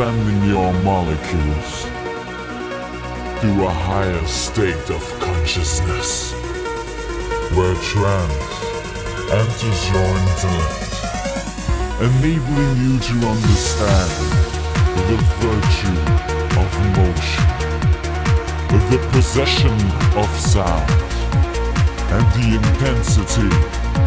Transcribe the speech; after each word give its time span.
expanding 0.00 0.48
your 0.48 0.72
molecules 0.82 1.84
to 3.42 3.66
a 3.66 3.70
higher 3.84 4.26
state 4.26 4.88
of 4.88 5.02
consciousness, 5.20 6.32
where 7.52 7.74
trance 7.84 8.48
enters 9.28 9.80
your 9.92 10.10
intellect, 10.24 10.88
enabling 12.00 12.76
you 12.80 12.98
to 12.98 13.14
understand 13.28 14.10
the 15.04 15.18
virtue 15.44 16.00
of 16.60 16.68
motion, 16.96 17.44
the 18.88 19.00
possession 19.12 19.78
of 20.16 20.28
sound, 20.40 20.90
and 22.16 22.24
the 22.40 22.56
intensity 22.56 23.52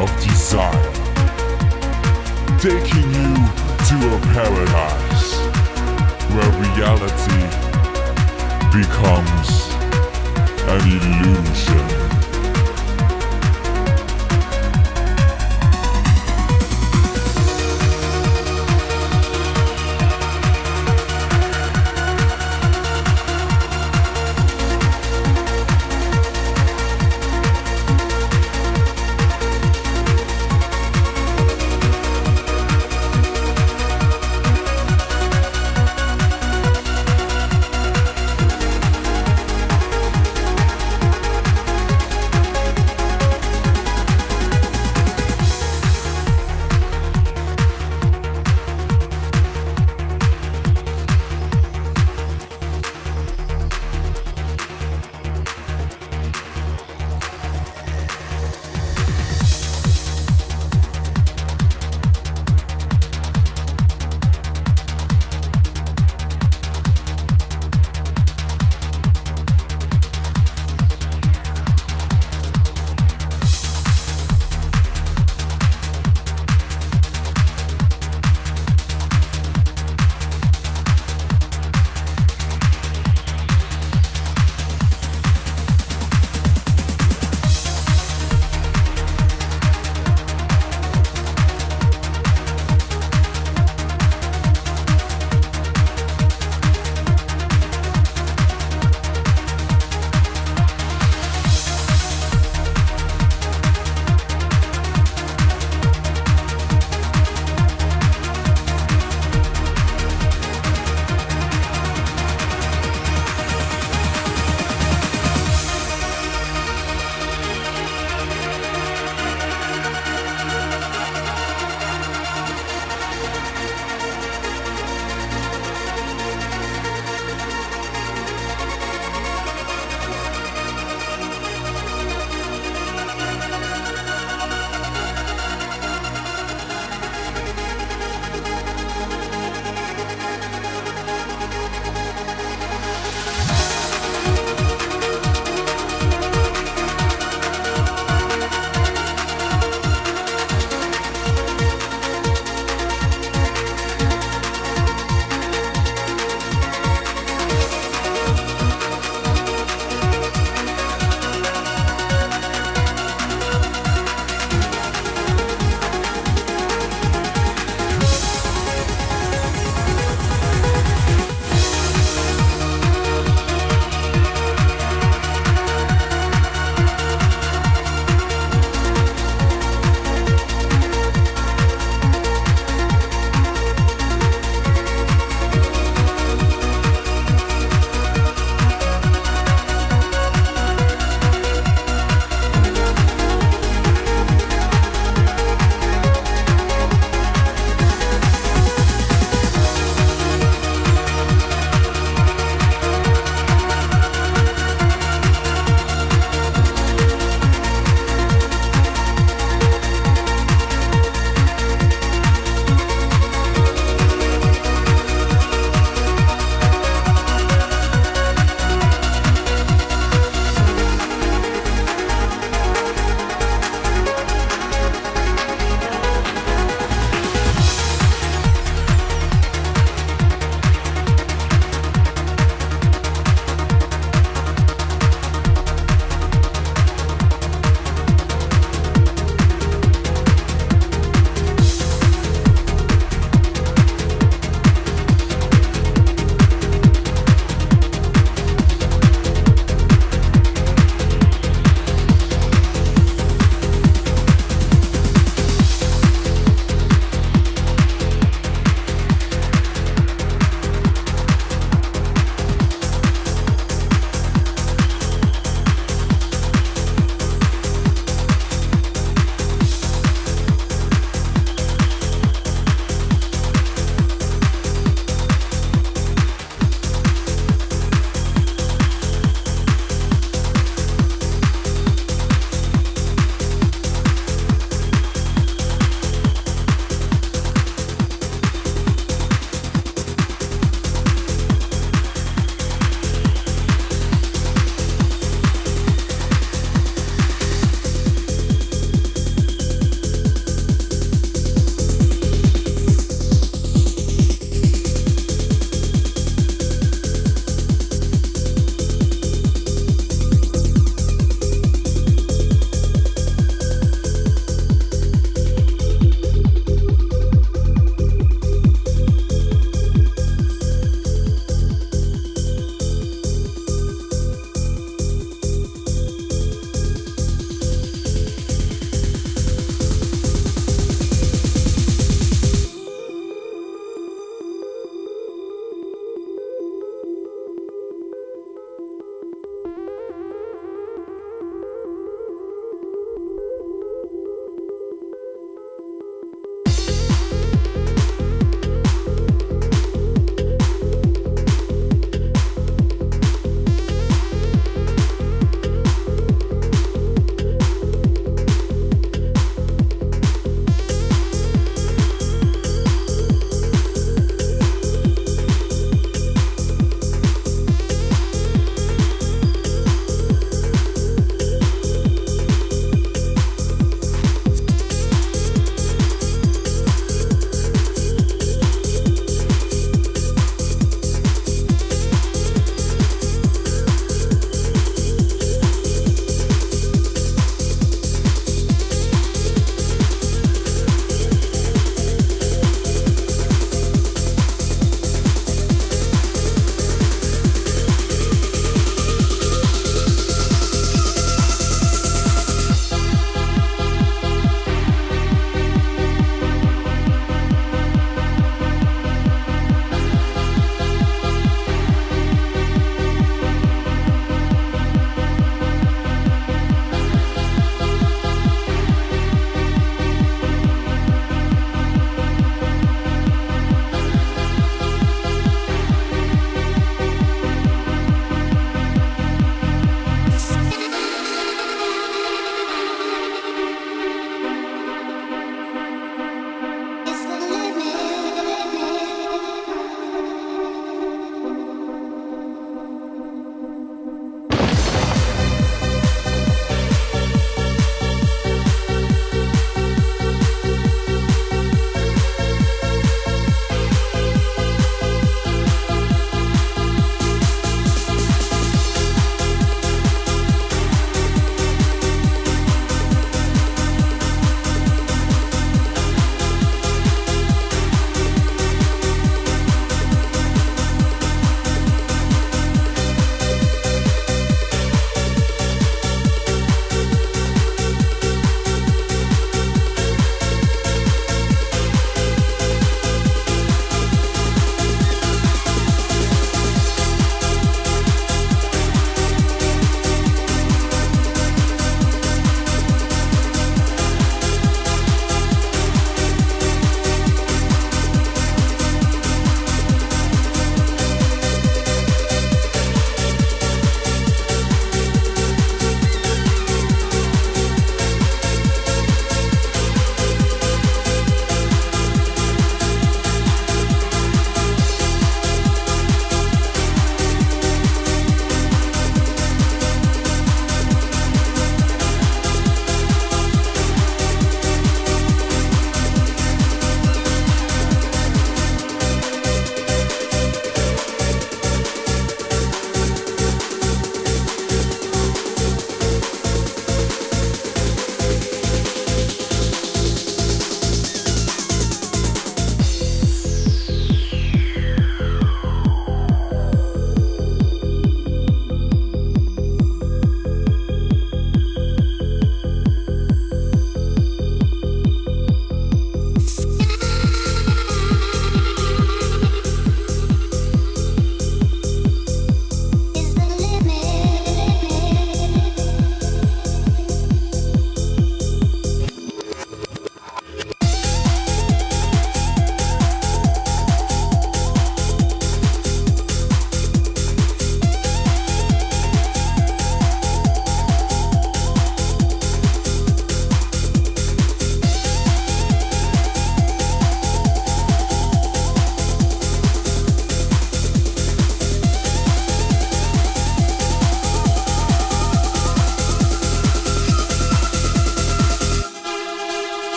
of 0.00 0.08
desire, 0.22 0.92
taking 2.60 3.10
you 3.10 3.34
to 3.88 3.96
a 4.14 4.20
paradise 4.34 5.09
where 6.34 6.50
reality 6.60 7.40
becomes 8.72 9.70
an 10.68 10.80
illusion. 10.86 11.99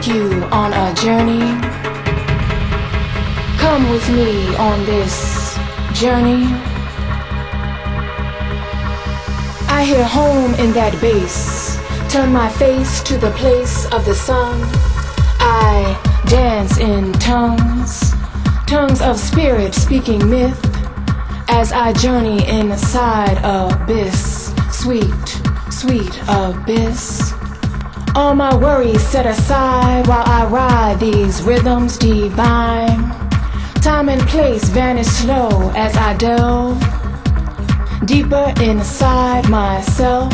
Take 0.00 0.14
you 0.14 0.42
on 0.52 0.72
a 0.72 0.94
journey. 0.94 1.40
Come 3.58 3.90
with 3.90 4.08
me 4.10 4.54
on 4.56 4.84
this 4.84 5.56
journey. 5.92 6.44
I 9.68 9.84
hear 9.84 10.04
home 10.04 10.54
in 10.54 10.72
that 10.72 10.96
bass. 11.00 11.78
Turn 12.12 12.32
my 12.32 12.48
face 12.50 13.02
to 13.04 13.18
the 13.18 13.30
place 13.32 13.86
of 13.86 14.04
the 14.04 14.14
sun. 14.14 14.60
I 15.40 15.98
dance 16.28 16.78
in 16.78 17.12
tongues, 17.14 18.12
tongues 18.66 19.00
of 19.00 19.18
spirit 19.18 19.74
speaking 19.74 20.28
myth 20.28 20.60
as 21.48 21.72
I 21.72 21.92
journey 21.92 22.46
inside 22.48 23.38
abyss, 23.42 24.54
sweet, 24.70 25.28
sweet 25.70 26.20
abyss. 26.28 27.27
All 28.18 28.34
my 28.34 28.52
worries 28.56 29.06
set 29.06 29.26
aside 29.26 30.08
while 30.08 30.24
I 30.26 30.44
ride 30.46 30.98
these 30.98 31.40
rhythms 31.40 31.96
divine. 31.96 32.98
Time 33.80 34.08
and 34.08 34.20
place 34.22 34.68
vanish 34.70 35.06
slow 35.06 35.70
as 35.76 35.96
I 35.96 36.14
delve 36.16 36.80
deeper 38.06 38.52
inside 38.60 39.48
myself. 39.48 40.32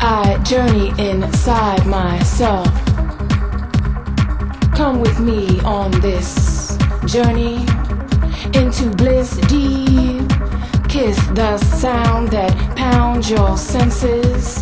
I 0.00 0.40
journey 0.42 0.88
inside 0.98 1.86
myself. 1.86 2.72
Come 4.74 5.02
with 5.02 5.20
me 5.20 5.60
on 5.60 5.90
this 6.00 6.78
journey 7.04 7.56
into 8.54 8.88
bliss 8.96 9.36
deep. 9.48 10.26
Kiss 10.88 11.18
the 11.34 11.58
sound 11.58 12.28
that 12.28 12.56
pounds 12.74 13.28
your 13.30 13.58
senses 13.58 14.59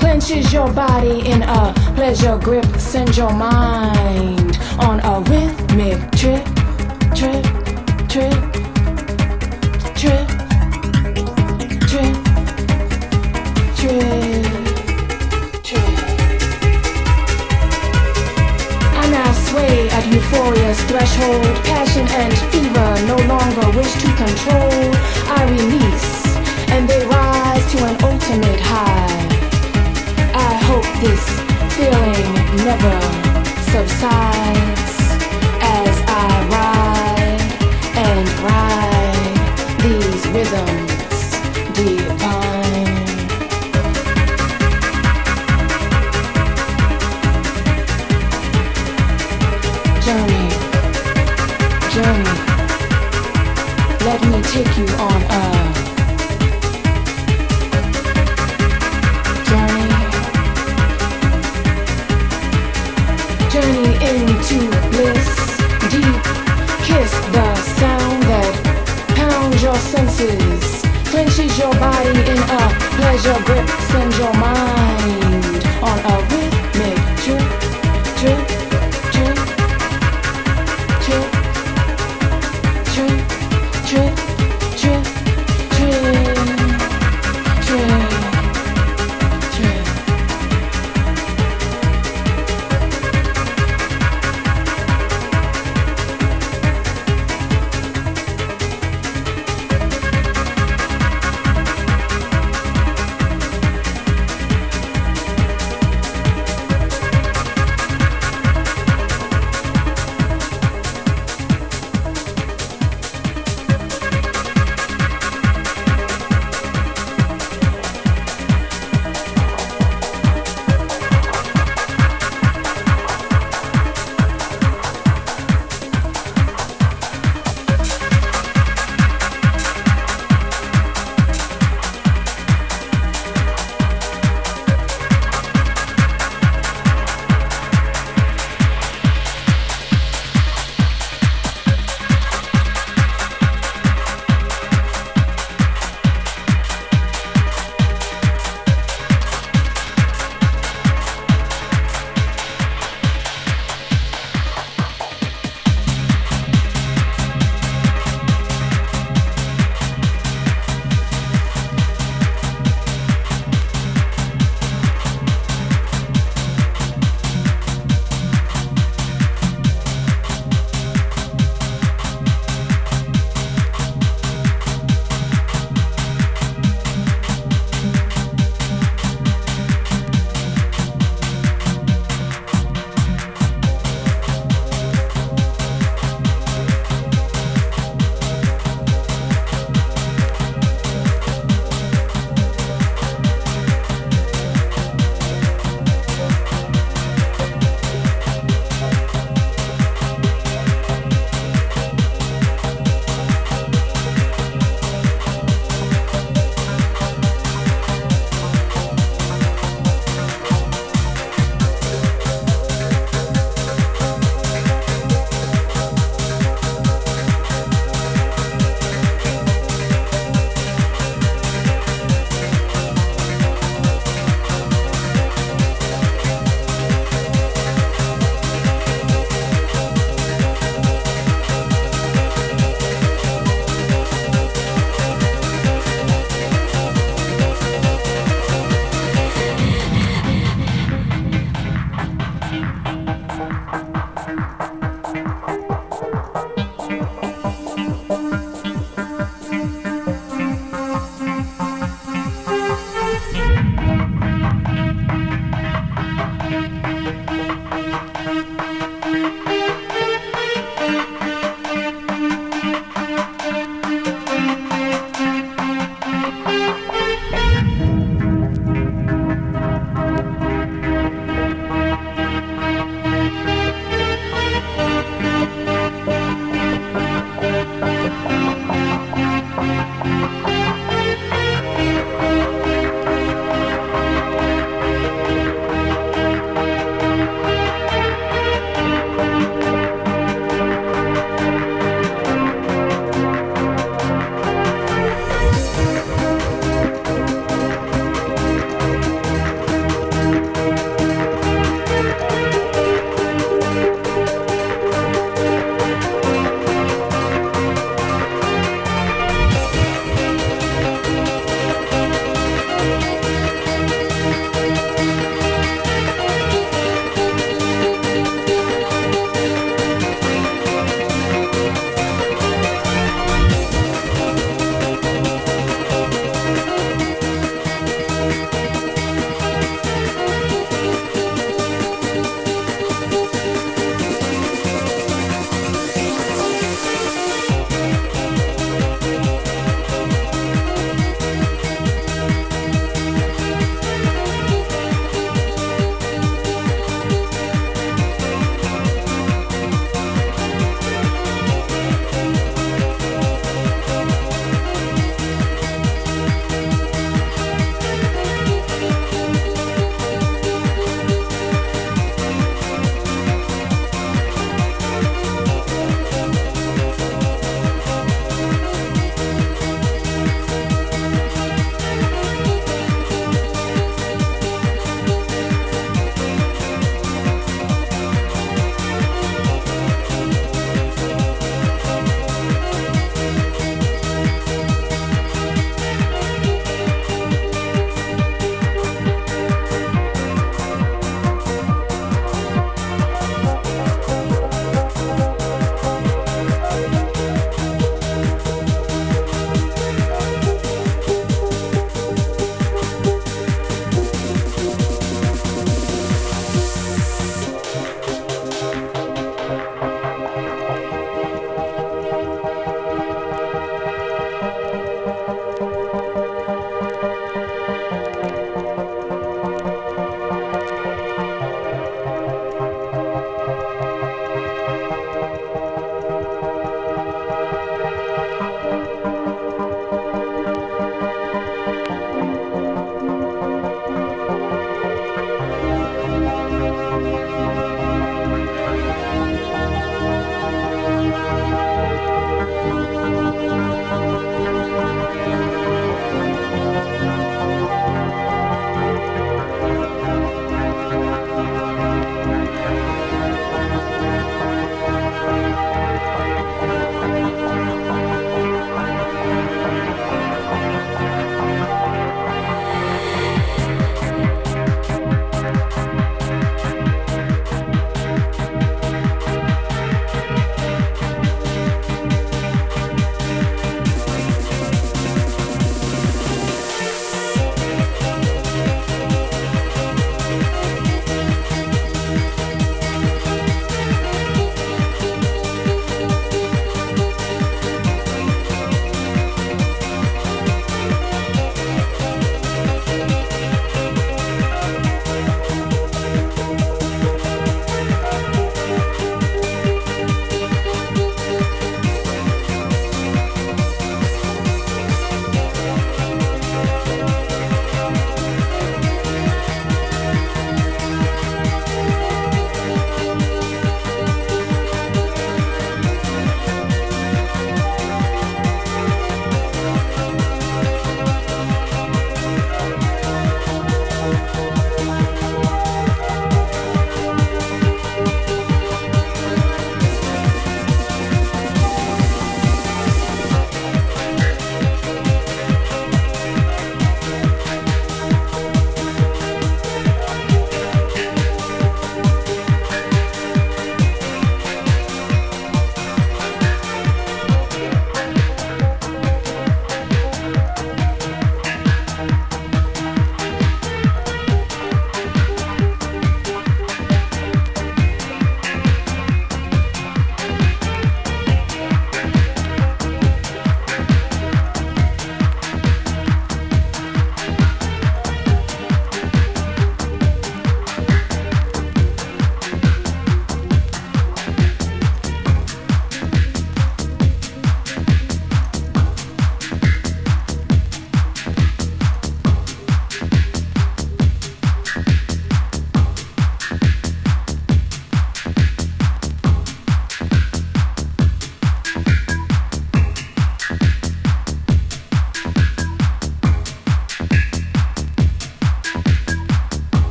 clenches 0.00 0.50
your 0.52 0.72
body 0.72 1.28
in 1.28 1.42
a 1.42 1.74
pleasure 1.94 2.38
grip. 2.38 2.64
Send 2.78 3.16
your 3.16 3.32
mind 3.32 4.58
on 4.78 4.98
a 5.00 5.20
rhythmic 5.30 5.98
trip, 6.20 6.44
trip, 7.14 7.44
trip, 8.08 8.34
trip, 10.00 10.26
trip, 11.90 12.16
trip, 13.78 14.56
trip. 15.68 15.96
I 19.00 19.04
now 19.12 19.32
sway 19.46 19.88
at 19.96 20.04
euphoria's 20.12 20.80
threshold. 20.88 21.56
Passion 21.64 22.06
and 22.22 22.32
fever 22.50 22.90
no 23.12 23.18
longer 23.28 23.66
wish 23.78 23.92
to 24.02 24.08
control. 24.24 24.74
I 25.36 25.40
release, 25.56 26.10
and 26.70 26.88
they 26.88 27.04
rise 27.06 27.64
to 27.72 27.84
an 27.84 27.96
ultimate 28.02 28.60
high. 28.60 29.29
Hope 30.72 30.84
this 31.00 31.26
feeling 31.74 32.32
never 32.64 33.00
subsides 33.72 34.89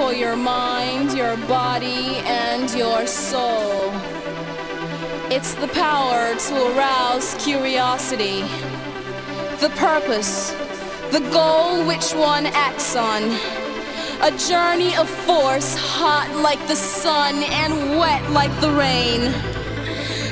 for 0.00 0.14
your 0.14 0.34
mind, 0.34 1.12
your 1.12 1.36
body, 1.46 2.16
and 2.24 2.70
your 2.74 3.06
soul. 3.06 3.92
It's 5.30 5.52
the 5.56 5.68
power 5.68 6.34
to 6.34 6.54
arouse 6.70 7.34
curiosity, 7.34 8.40
the 9.60 9.70
purpose, 9.76 10.52
the 11.10 11.20
goal 11.30 11.86
which 11.86 12.14
one 12.14 12.46
acts 12.46 12.96
on. 12.96 13.24
A 14.22 14.30
journey 14.48 14.96
of 14.96 15.06
force, 15.28 15.76
hot 15.76 16.30
like 16.42 16.66
the 16.66 16.76
sun 16.76 17.42
and 17.62 17.98
wet 17.98 18.22
like 18.30 18.54
the 18.62 18.70
rain. 18.70 19.20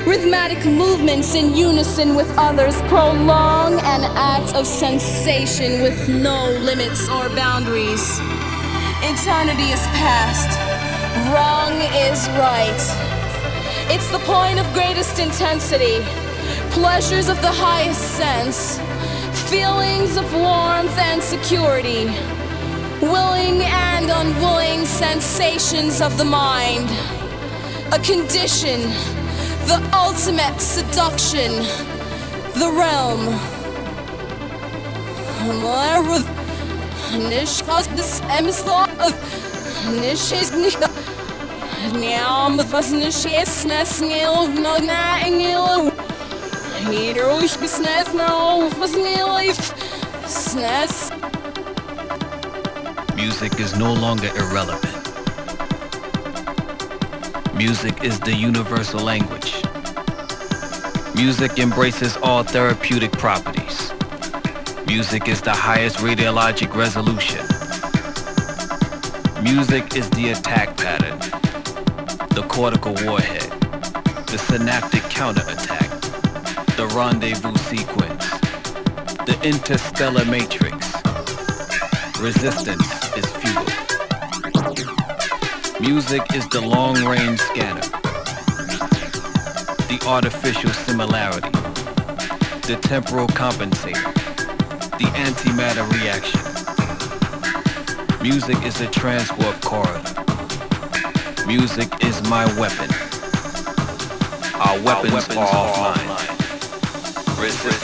Rhythmic 0.03 0.65
movements 0.65 1.35
in 1.35 1.55
unison 1.55 2.15
with 2.15 2.33
others 2.39 2.81
prolong 2.93 3.73
an 3.73 4.03
act 4.17 4.55
of 4.55 4.65
sensation 4.65 5.83
with 5.83 6.09
no 6.09 6.49
limits 6.63 7.07
or 7.07 7.29
boundaries. 7.35 8.19
Eternity 9.21 9.71
is 9.71 9.81
past, 9.99 10.57
wrong 11.33 11.73
is 12.07 12.25
right. 12.39 12.81
It's 13.93 14.09
the 14.11 14.19
point 14.19 14.59
of 14.59 14.73
greatest 14.73 15.19
intensity, 15.19 15.99
pleasures 16.71 17.27
of 17.27 17.35
the 17.41 17.51
highest 17.51 17.99
sense, 18.15 18.79
feelings 19.49 20.15
of 20.15 20.23
warmth 20.33 20.97
and 20.97 21.21
security, 21.21 22.05
willing 23.01 23.61
and 23.63 24.09
unwilling 24.09 24.85
sensations 24.85 25.99
of 25.99 26.17
the 26.17 26.23
mind, 26.23 26.89
a 27.91 27.99
condition. 27.99 28.79
The 29.67 29.81
ultimate 29.93 30.61
seduction, 30.61 31.51
the 32.57 32.71
realm. 32.71 33.27
Nish 37.17 37.61
this 37.95 38.21
emislov 38.21 38.87
Nish 39.99 40.31
is 40.31 40.51
Niam 41.93 42.57
was 42.71 42.91
nish 42.91 43.25
is 43.25 43.65
nesnil 43.65 44.47
no 44.53 44.77
nangil 44.77 45.91
Neither 46.89 47.27
wish 47.37 47.57
besnes 47.57 48.13
no 48.13 48.69
was 48.79 48.95
life 48.95 49.73
snes 50.25 51.09
Music 53.15 53.59
is 53.59 53.75
no 53.75 53.93
longer 53.93 54.29
irrelevant. 54.37 54.95
Music 57.53 58.01
is 58.01 58.17
the 58.21 58.33
universal 58.33 59.01
language. 59.01 59.61
Music 61.15 61.59
embraces 61.59 62.15
all 62.23 62.43
therapeutic 62.43 63.11
properties. 63.11 63.58
Music 64.89 65.27
is 65.27 65.39
the 65.39 65.51
highest 65.51 65.97
radiologic 65.97 66.73
resolution. 66.75 67.45
Music 69.43 69.95
is 69.95 70.09
the 70.09 70.31
attack 70.31 70.75
pattern, 70.77 71.19
the 72.33 72.41
cortical 72.47 72.95
warhead, 73.05 73.51
the 74.25 74.37
synaptic 74.39 75.03
counterattack, 75.03 75.87
the 76.75 76.87
rendezvous 76.95 77.55
sequence, 77.57 78.27
the 79.27 79.39
interstellar 79.43 80.25
matrix. 80.25 80.91
Resistance 82.19 82.89
is 83.15 83.27
futile. 83.37 83.65
Music 85.79 86.23
is 86.33 86.49
the 86.49 86.61
long-range 86.61 87.39
scanner, 87.39 87.87
the 89.85 89.99
artificial 90.07 90.71
similarity, 90.71 91.51
the 92.65 92.75
temporal 92.81 93.27
compensator, 93.27 94.18
the 94.99 95.05
antimatter 95.15 95.87
reaction. 96.01 96.39
Music 98.21 98.61
is 98.65 98.81
a 98.81 98.87
transport 98.87 99.59
corridor. 99.61 100.25
Music 101.47 101.87
is 102.03 102.21
my 102.29 102.45
weapon. 102.59 102.89
Our 104.59 104.77
weapons, 104.81 105.13
Our 105.13 105.15
weapons 105.15 105.37
are 105.37 105.47
offline. 105.47 106.03
offline. 106.03 107.41
Resistance. 107.41 107.78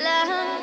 love. 0.00 0.59